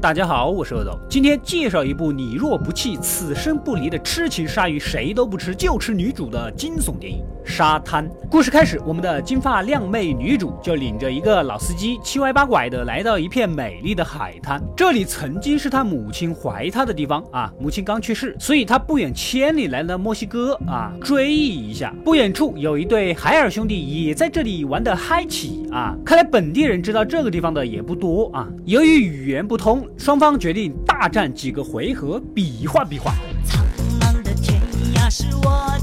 [0.00, 8.08] 大家好，我是恶斗，今天介绍一部你若不弃，此生不离的痴情鲨鱼，谁都不吃就吃女主的惊悚电影《沙滩》。
[8.30, 17.52] 故事开始，我们的金发靓妹女主就领着一个老司机七歪八拐的来到一片美丽的海滩，这里曾经是她母亲怀她的地方啊。
[17.58, 21.94] 母亲刚去世，所以她不远千里来到墨西哥啊追忆一下。
[22.04, 28.48] 不远处有一对海尔兄弟也在这里玩的嗨起啊，看来本地人知道这个地方的也不多啊。
[28.64, 29.86] 由于语言不通。
[29.96, 33.12] 双方决定大战几个回合，比划比划。
[33.44, 33.64] 苍
[34.00, 34.60] 茫的天
[34.94, 35.76] 涯是我，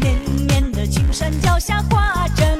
[0.00, 2.59] 绵绵的青山脚下花正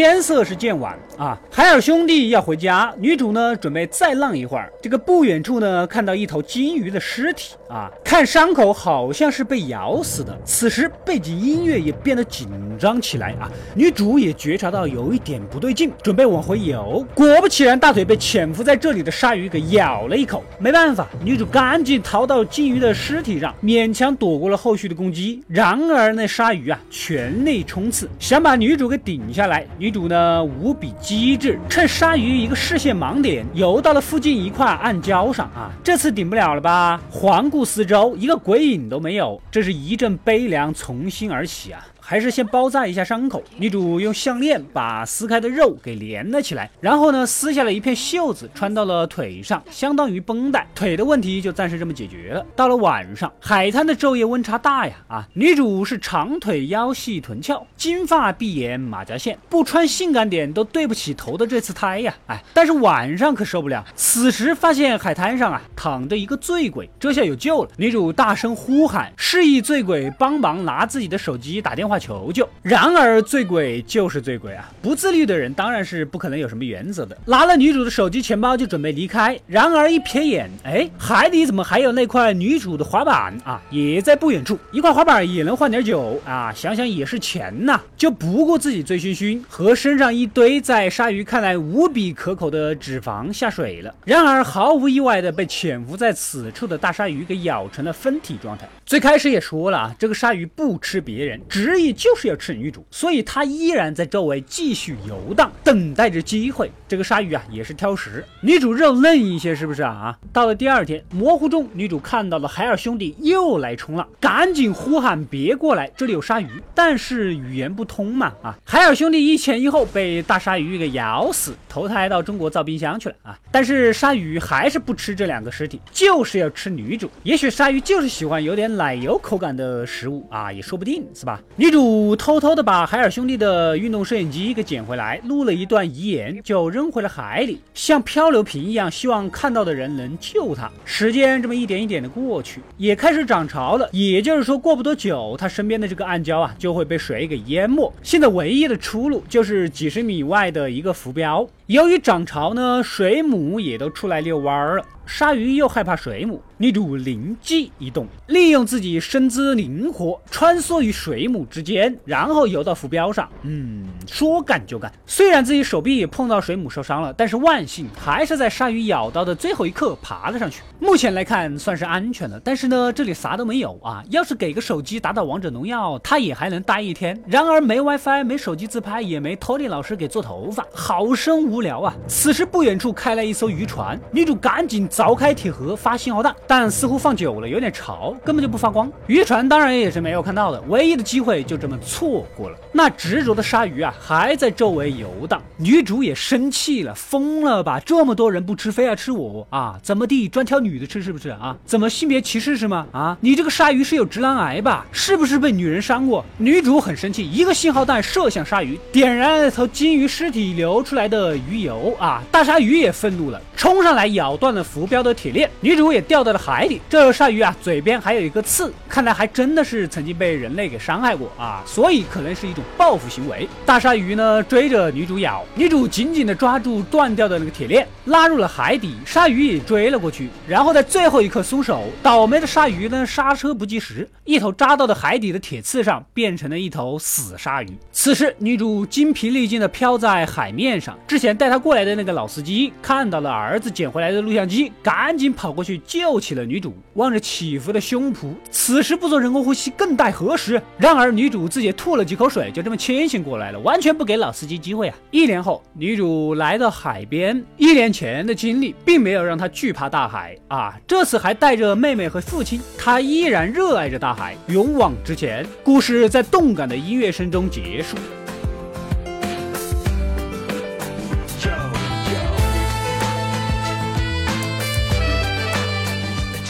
[0.00, 4.72] 天色是渐晚啊，海尔兄弟要回家，女主呢准备再浪一会儿。
[4.80, 10.34] 这个不远处呢看到一头金鱼的尸体啊，看伤口好像是被咬死的。
[10.42, 12.48] 此时背景音乐也变得紧
[12.78, 17.06] 张起来啊，女主也觉察到有一点不对劲，准备往回游。
[17.14, 20.42] 果不其然，大腿被潜伏在这里的鲨鱼给咬了一口。
[20.58, 25.42] 没办法，女主赶紧逃到金鱼的尸体上，勉强躲过了后续的攻击。
[25.46, 29.66] 然而那鲨鱼啊全力冲刺，想把女主给顶下来。
[29.76, 35.70] 女主呢无比机智，趁鲨鱼一个视线盲点，游到了附近一块暗礁上啊！
[35.82, 37.00] 这次顶不了了吧？
[37.10, 41.86] 环顾四周，一个鬼影都没有，这是一阵悲凉从心而起啊！
[42.10, 43.40] 还是先包扎一下伤口。
[43.56, 50.66] 女主用项链把撕开的肉给连了起来，然后呢，撕下了一片袖子穿到了腿上，相当于绷带。
[50.74, 52.44] 腿的问题就暂时这么解决了。
[52.56, 55.28] 到了晚上，海滩的昼夜温差大呀啊！
[55.34, 62.12] 女主是长腿腰细臀翘，金发碧眼马甲线，不穿性感点都对不起投的这次胎呀！
[62.26, 63.84] 哎，但是晚上可受不了。
[63.94, 67.70] 此时发现海滩上啊躺着一个醉鬼，这下有救了。
[67.76, 71.99] 女主大声呼喊，示意醉鬼帮忙拿自己的手机打电话。
[72.00, 72.48] 求救！
[72.62, 77.16] 然而醉鬼就是醉鬼啊，不自律的人当然是不可能有什么原则的。
[77.26, 83.60] 拿了女主的手机、钱包就准备离开，然而一瞥眼，哎，海底怎么还有那块女主的滑板啊？
[83.70, 84.58] 也在不远处。
[84.72, 93.94] 一块滑板也能换点酒啊，想想也是钱呐，就不顾自己醉醺醺和身上一堆在鲨鱼看来无比可口的脂肪下水了。
[94.06, 98.66] 然而毫无意外的被潜伏在此处的大鲨鱼给咬成了分体状态。
[98.86, 101.89] 最开始也说了啊，这个鲨鱼不吃别人，只以。
[101.92, 106.70] 就是要吃女主，所以他依然在周围继续游荡，等待着机会。
[106.88, 110.18] 这个鲨鱼啊，也是挑食，女主肉嫩一些，是不是啊？
[110.32, 116.48] 到了第二天，模糊中，女主看到了海尔兄弟又来冲浪，赶紧呼喊别过来，这里有鲨鱼。
[116.74, 118.58] 但是语言不通嘛，啊！
[118.64, 123.38] 海尔兄弟一前一后被大鲨鱼给咬死，投胎到中国造冰箱去了啊！
[123.52, 127.08] 但是鲨鱼还是不吃这两个尸体，就是要吃女主。
[127.22, 131.40] 也许鲨鱼就是喜欢有点奶油口感的食物啊，也说不定是吧？
[131.56, 131.79] 女主。
[132.16, 140.70] 偷偷的把海尔兄弟的运动摄影机给捡回来，录了一段遗言，就扔回了海里，像漂流瓶一样，希望看到的人能救他。
[140.84, 147.92] 时间这么一点一点的过去，也开始涨潮了，也就是说，过不多久，他身边的这个暗礁啊，就会被水给淹没。
[148.02, 151.48] 现在唯一的出路就是几十米外的一个浮标。
[151.70, 154.84] 由于涨潮呢，水母也都出来遛弯儿了。
[155.06, 163.28] 鲨鱼又害怕水母，女主灵机一动，利用自己身姿灵活，穿梭于水母之间，然后游到浮标上。
[163.42, 164.92] 嗯，说干就干。
[165.06, 170.62] 虽然自己手臂也碰到水母受伤了，但是万幸还是在鲨鱼咬到的最后一刻爬了上去。
[170.78, 174.04] 目前来看算是安全了，但是呢，这里啥都没有啊。
[174.10, 177.20] 要是给个手机打打王者荣耀，他也还能待一天。
[177.26, 181.94] 然而没 WiFi，没手机自拍，也没托尼老师给做头发，好生无无聊啊。
[182.08, 184.80] 此时不远处开来一艘渔船，女主赶紧。
[184.88, 188.90] 凿开铁盒发信号弹，但似乎放久了有点潮，根本就不发光。
[189.06, 192.56] 渔船当然也是没有看到的，唯一的机会就这么错过了。
[192.72, 195.40] 那执着的鲨鱼啊，还在周围游荡。
[195.58, 197.78] 女主也生气了，疯了吧？
[197.84, 199.78] 这么多人不吃，非要吃我啊？
[199.82, 201.56] 怎么地，专挑女的吃是不是啊？
[201.64, 202.86] 怎么性别歧视是吗？
[202.92, 204.86] 啊，你这个鲨鱼是有直男癌吧？
[204.90, 206.24] 是不是被女人伤过？
[206.38, 212.22] 女主很生气，一个信号弹射向鲨鱼，点燃了头金鱼尸体流出来的鱼鱼油啊！
[212.30, 214.86] 大鲨鱼也愤怒了，冲上来咬断了浮。
[214.90, 216.80] 标的铁链，女主也掉到了海里。
[216.88, 223.48] 这鲨鱼啊，嘴边还有一个刺，看来还真的是曾经被人类给伤害过啊，所以可能是一种报复行为。
[223.64, 228.96] 大鲨鱼呢追着女主咬，女主紧紧的抓住断掉的那个铁链，拉入了海底。
[229.06, 231.84] 鲨鱼也追了过去，然后在最后一刻松手。
[232.02, 237.68] 倒霉的鲨鱼呢，刹车不及时，一头扎到了海底的铁刺上，变成了一头死鲨鱼。
[237.92, 250.60] 此时，女主精疲力尽的漂在海面上，之前带她过来的那个老司机看到了儿子捡回来的录像机，赶紧跑过去救起了女主，望着起伏的胸脯，此时不做人工呼吸更待何时？
[250.76, 254.96] 然而女主自己吐了几口水，就这么清醒过来了，完全不给老司机机会啊！
[255.10, 265.46] 一年后，女主来到海边，一年前的经历并没有让她惧怕大海啊，这次还带着妹妹和父亲，她依然热爱着大海，勇往直前。
[265.64, 267.96] 故事在动感的音乐声中结束。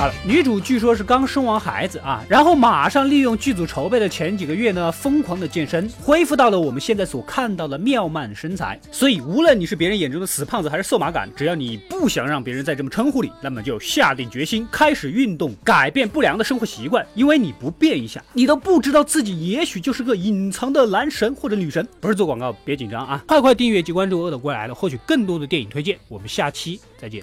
[0.01, 8.81] 好了，女主据说是刚生完孩子啊，然后马上利用剧组筹备的前几个月呢，疯狂的健身，恢复到了我们现在所看到的妙曼身材。
[8.91, 17.07] 所以，无论你是别人眼中的死胖子还是瘦马杆，只要你不想让别人再这么称呼你，那么就下定决心开始运动，改变不良的生活习惯。
[17.15, 21.87] 因为你不变一下，你都不知道自己也许就是个隐藏的男神或者女神。
[22.01, 23.23] 不是做广告，别紧张啊！
[23.27, 25.99] 快快订阅及关注《恶的过来了》，获取更多的电影推荐。
[26.09, 27.23] 我们下期再见。